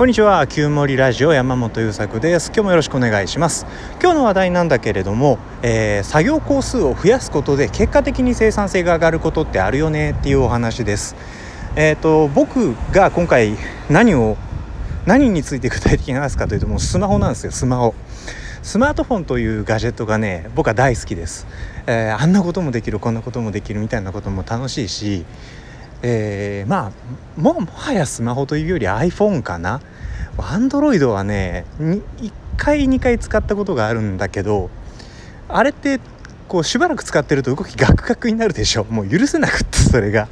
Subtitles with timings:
[0.00, 0.46] こんにちは。
[0.46, 2.46] 旧森ラジオ山本優作です。
[2.46, 3.66] 今日もよろしくお願いします。
[4.00, 11.16] 今日の話題なんだけれども、えー、作業工数を増やすことで結果的に生産性が上がることってあるよねっていうお話です。
[11.76, 13.58] えっ、ー、と僕が今回
[13.90, 14.38] 何を
[15.04, 17.94] 何について具体的に話すかというともうスマホなんですよスマホ。
[18.62, 21.46] スマートフォンというガジェットがね僕は大好きです、
[21.86, 25.24] えー、あんなこともできるこんなこともできるみたいなことも楽しいし
[26.02, 29.80] えー、まあももはやスマホというより iPhone かな。
[30.38, 34.70] Android はね1回2回使ったことがあるんだけど
[35.48, 36.00] あれって
[36.48, 38.84] こうしばらく使ってると動きガクガクになるでしょ。
[38.84, 40.28] もう許せなくってそれが。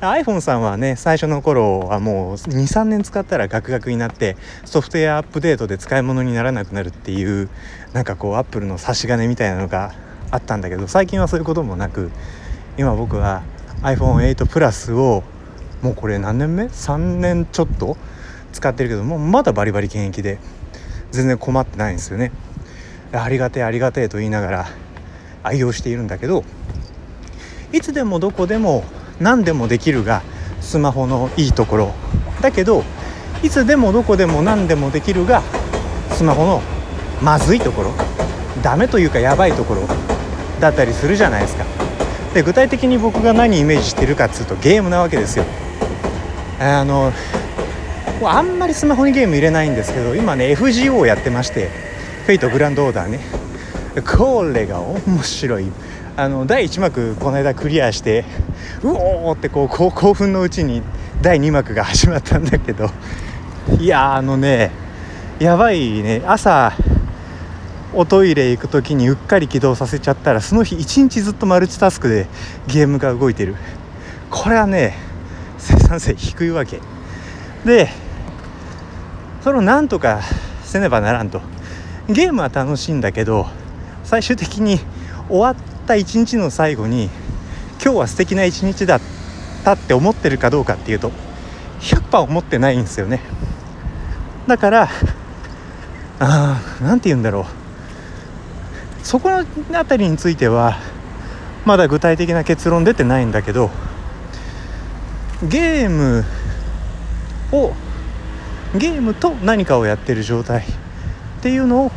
[0.00, 7.48] iPhone さんはね最初の頃はもう23年使ったらガクガクになってソフトウェアアップデートで使い物にならなくなるっていう
[7.94, 9.94] なんかこうアップルの差し金みたいなのが
[10.30, 12.10] あったんだけど最近はそういうこともなく
[12.76, 13.42] 今僕は
[13.86, 15.22] iPhone8 プラスを
[15.80, 17.96] もうこれ何年目 ?3 年ちょっと
[18.52, 20.40] 使ってるけどもまだバリバリ現役で
[21.12, 22.32] 全然困ってないんですよね。
[23.12, 24.66] ありがてえありがてえと言いながら
[25.44, 26.42] 愛用しているんだけど
[27.72, 28.82] いつでもどこでも
[29.20, 30.22] 何でもできるが
[30.60, 31.94] スマホのいいところ。
[32.42, 32.82] だけど
[33.44, 35.42] いつでもどこでも何でもできるが
[36.10, 36.60] スマホの
[37.22, 37.92] まずいところ。
[38.64, 39.82] ダメというかやばいところ。
[40.58, 41.85] だったりするじゃないですか。
[42.36, 45.46] で具体的に僕が何イメージしてるかっつうとゲームなわけですよ。
[46.60, 47.10] あの
[48.22, 51.70] あんまりスマホにゲーム入れないんですけど今ね FGO をやってまして
[52.26, 53.20] フェイトグランドオーダーね。
[54.02, 55.72] これが面白い。
[56.18, 58.26] あの第1幕この間クリアして
[58.82, 60.82] うおーってこう興奮のうちに
[61.22, 62.90] 第2幕が始まったんだけど。
[63.80, 64.72] いやあのね
[65.38, 66.20] やばいね。
[66.26, 66.74] 朝
[67.94, 72.26] おトイレ行く時にうっかり起動させちゃったらその日一日ずっとマルチタスクで
[72.66, 73.56] ゲームが動いてる。
[74.30, 74.94] これはね
[75.58, 76.80] 生産性低いわけ。
[77.64, 77.88] で
[79.42, 80.20] それをなんとか
[80.64, 81.40] せねばならんと。
[82.08, 83.46] ゲームは楽しいんだけど
[84.04, 84.78] 最終的に
[85.28, 87.08] 終わった一日の最後に
[87.82, 89.00] 今日は素敵な一日だっ
[89.64, 91.10] たって思ってるかどうかっていうと
[91.80, 93.20] 100%思ってないんですよね。
[94.46, 94.88] だから
[96.18, 97.65] あ何て言うんだろう。
[99.06, 99.44] そこの
[99.78, 100.78] 辺りについては
[101.64, 103.70] まだ具体的な結論出てないんだけど
[105.44, 106.24] ゲーム
[107.52, 107.72] を
[108.76, 110.64] ゲームと何かをやってる状態っ
[111.40, 111.92] ていうのを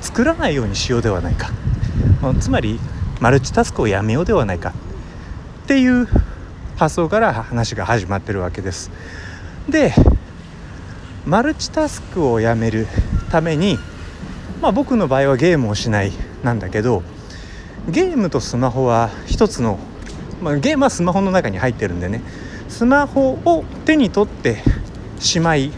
[0.00, 1.52] 作らないようにしようではないか、
[2.40, 2.80] つまり
[3.20, 4.70] マルチタスクをやめようではないか。
[5.62, 6.08] っていう
[6.76, 8.90] 発想から話が始まってるわけです。
[9.68, 9.94] で
[11.24, 12.88] マルチタスクをやめる
[13.30, 13.78] ために
[14.60, 16.10] まあ僕の場合はゲームをしない。
[16.42, 17.02] なんだけど
[17.88, 19.78] ゲームとスマホは一つの、
[20.40, 22.22] まあ、ゲームはスマホの中に入ってるんでね。
[22.68, 24.62] スマホを手に取って
[25.18, 25.70] しまい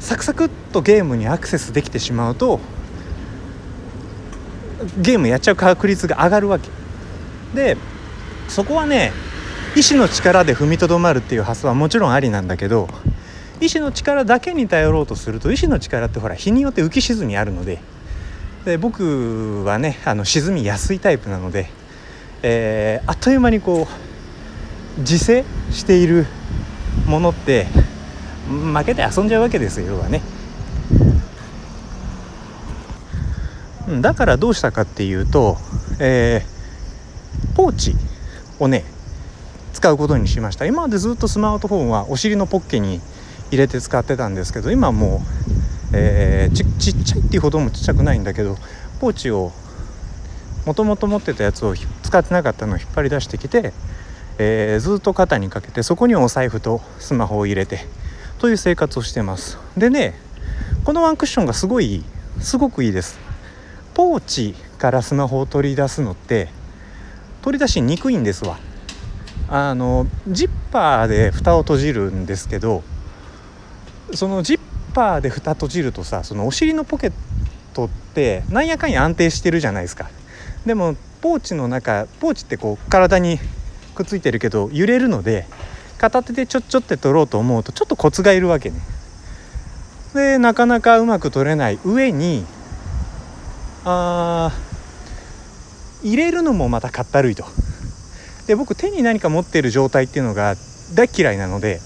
[0.00, 2.60] サクサクっとゲームにアクセスできてしまうと
[4.96, 6.70] ゲームやっちゃう確率が上がるわけ。
[7.54, 7.76] で
[8.48, 9.12] そこはね
[9.76, 12.88] 意志の力で踏みとどまるっていう発想はもちろんありなんだけど
[13.60, 17.80] 意志の力だけに頼ろうとすると意志の力ってほら日によって浮き沈みあるので
[18.68, 21.70] で僕はねあの沈みやすいタイプなので、
[22.42, 26.26] えー、あっという間にこう自制している
[27.06, 27.66] ものって
[28.46, 30.20] 負けて遊んじゃうわけですよ要はね。
[34.02, 35.56] だからどうしたかっていうと、
[35.98, 37.94] えー、ポーチ
[38.60, 38.84] をね
[39.72, 43.00] 使うことにしました今までずっとスマートフォンはお尻のポッケに
[43.50, 45.22] 入れて使ってたんですけど今も
[45.54, 45.57] う
[45.92, 48.56] えー、ちちっちゃいっていうほどもちっちゃくないんだけど
[49.00, 49.52] ポーチを
[50.66, 53.72] もともと持ってたやつを使ってなかったのを引っ張り出してきて、
[54.38, 57.86] えー、ずっと肩にかけてそこにお財布とスマホを入れて
[58.38, 59.58] という生活をしてます。
[59.76, 60.14] でね
[60.84, 62.04] このワンクッションがすごい
[62.40, 63.18] すごくいいです。
[63.94, 66.48] ポーチからスマホを取り出すのって
[67.42, 68.58] 取り出しにくいんですわ。
[69.48, 72.82] あのジッパーで蓋を閉じるんですけど
[74.12, 77.12] そのジッパーで蓋閉じるとさそのお尻のポケッ
[77.74, 80.10] トってなんやかんや安定してるじゃないですか。
[80.66, 83.38] でもポーチの中ポーチってこう体に
[83.94, 85.46] くっついてるけど揺れるので
[85.98, 88.76] 片手でちょっちょって取ろうと思うとちょっとコツがいるわけね。
[90.14, 92.44] でなかなかうまく取れない上に
[93.84, 94.52] あ
[96.02, 97.44] 入れるのもまたかったるいと。
[98.46, 100.54] で僕手に何か持ってる状態っていうのが
[100.94, 101.80] 大嫌いなので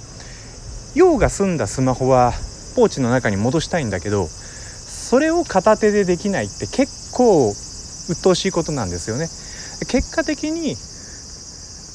[0.94, 2.32] 用が済んだスマホは
[2.72, 9.28] ポーチの中に戻したいんだけどそれを片手でできないって結構鬱陶しいことなんですよね。
[9.88, 10.76] 結果的に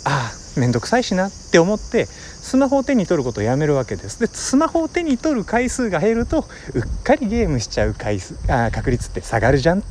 [0.05, 4.19] あ面倒くさいしなって思ってスマホを手に取ることをやめるわけです。
[4.19, 9.79] でスマホを手に取る回数が減るとうっかりゲームしちゃう回数あ確率って下がるじゃん。
[9.79, 9.83] っ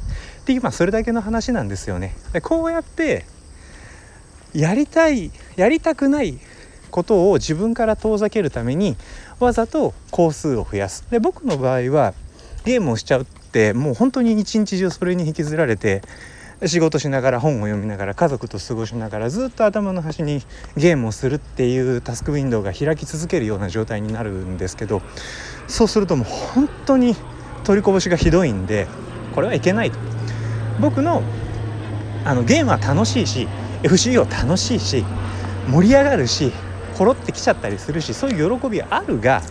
[0.47, 2.17] ていうまあそれだけの話なんですよね。
[2.33, 3.27] でこうやって
[4.55, 6.39] やりたいやりたくない
[6.97, 8.97] ことを自分から遠ざけるために
[9.39, 11.05] わざと工数を増やす。
[11.11, 12.15] で僕の場合は
[12.65, 16.01] ゲームをしちゃうってもう本当に一日中それに引きずられて
[16.65, 20.41] 仕事しながら本を読みながら家族と過ごしながらずっと頭の端に
[20.75, 25.03] ゲームをするっていうタスクウィンドウが開き続けるような状態になるんですけど
[25.69, 27.15] そうするともう本当に
[27.65, 28.87] 取りこぼしがひどいんで
[29.35, 29.99] これはいけないと。
[30.81, 31.23] 僕の
[32.25, 33.47] あのゲームは楽しいし
[33.83, 35.05] FCO 楽しいし
[35.69, 36.53] 盛り上がるし
[36.97, 39.43] ほろってきちゃったりするしそういう喜びあるが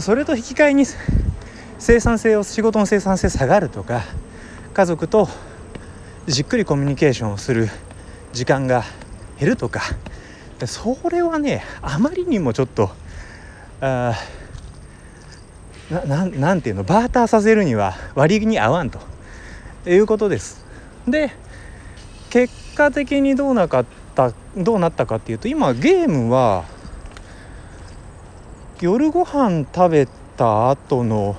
[0.00, 0.84] それと引き換えに
[1.78, 4.02] 生産性を仕事の生産性下がるとか
[4.72, 5.28] 家族と
[6.26, 7.68] じっくりコミュニケーションをする
[8.32, 8.84] 時間が
[9.38, 9.82] 減るとか
[10.64, 12.90] それはねあまりにもちょっと
[13.80, 14.14] あ
[15.90, 19.00] ななんていうのバーターさせるには割に合わんと
[19.86, 20.64] いうことです。
[21.06, 21.30] で
[22.30, 23.84] 結果的にどうなかっ
[24.56, 26.64] どうなったかっていうと今ゲームは
[28.80, 31.36] 夜ご飯食べた後の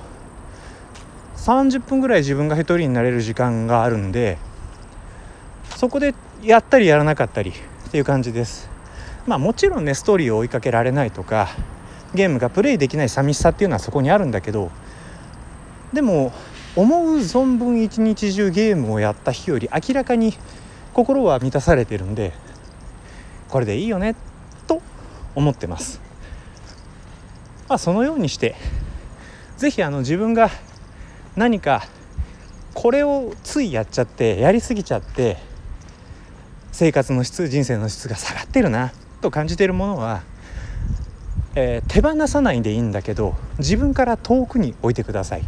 [1.36, 4.38] 30分ぐらい自分が一人になれる時間があるんで
[5.76, 8.68] そこでやったりやらなかったりっていう感じです。
[9.26, 11.48] まあもちろんねストーリーを追いかけられないとか
[12.14, 14.70] ゲームがプレイできない寂しさっていうのはそこにあるんだけど
[15.92, 16.32] でも
[16.76, 20.34] 思う存分一日中ゲームをやった日より明らかに
[20.94, 22.32] 心は満たされてるんで
[23.48, 24.14] これでいいよね
[24.66, 24.82] と
[25.34, 26.00] 思ってます。
[27.68, 28.54] まあそのようにして
[29.56, 30.50] 是非自分が
[31.34, 31.82] 何か
[32.74, 35.38] これをついやっちゃってやりすぎちゃって
[36.72, 40.22] 生活の質人生の質が下がってるなと感じているものは、
[41.54, 45.42] えー、手放さないでいいんだけど自分から遠くに置いてください。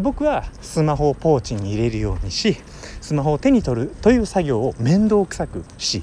[0.00, 2.56] 僕はスマホをポーチに入れるようにし
[3.02, 6.02] スマホを手に取るという作業を面倒くさくし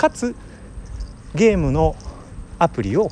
[0.00, 0.34] かつ
[1.34, 1.94] ゲームの
[2.58, 3.10] アプリを、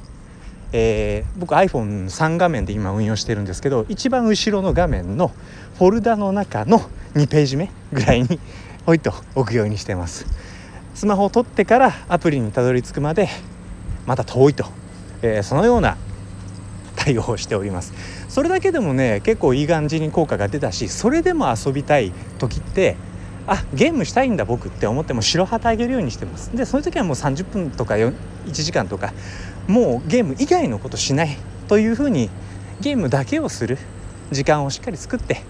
[0.72, 5.28] えー、僕 iPhone3 画面で今運用してるんですけど一番後ろの画面の
[5.76, 6.80] フォルダの中の
[7.12, 8.40] 2ページ目ぐらいに
[8.86, 10.24] 置いと置くようにしてます。
[10.94, 13.28] スマホを取ってからアプリにたどり着くまで
[14.06, 14.64] また遠いと、
[15.20, 15.98] えー、そのような
[16.96, 17.92] 対応をしております。
[18.30, 22.96] それだけでもね結構いい感じに効果が出たしそれでも遊びたい時って
[23.48, 28.12] あゲームしたいんだ僕って思っても白旗あげるようにしてますでその時はもう30分とか1
[28.52, 29.12] 時間とか
[29.66, 31.36] もうゲーム以外のことしない
[31.66, 32.30] というふうに
[32.80, 33.78] ゲームだけをする
[34.30, 35.42] 時間をしっかり作って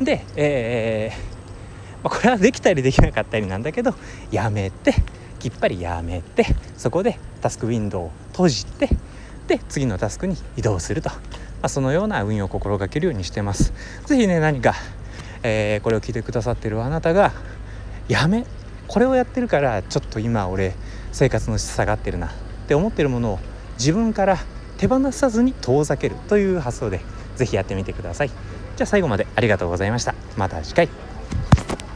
[0.00, 1.36] で、えー
[2.04, 3.94] まあ、これはできたりできなかったりなんだけど
[4.30, 4.94] やめて
[5.38, 6.46] きっぱりやめて
[6.76, 8.88] そこでタスクウィンドウを閉じて
[9.46, 11.16] で次のタスクに移動すると、ま
[11.62, 13.72] あ、そのような運用を心がけるようにしてます。
[14.06, 14.74] 是非ね何か、
[15.46, 17.32] えー、これを聞いてくださってるあなたが
[18.08, 18.44] やめ
[18.88, 20.74] これをやってるからちょっと今俺
[21.12, 22.30] 生活の質下がってるなっ
[22.68, 23.38] て思ってるものを
[23.78, 24.38] 自分から
[24.78, 27.00] 手放さずに遠ざけるという発想で
[27.36, 28.28] 是非やってみてください。
[28.28, 30.14] じゃあ最後までありがとうございました。
[30.36, 31.15] また次回。